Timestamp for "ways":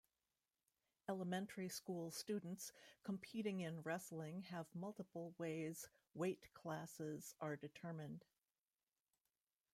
5.37-5.89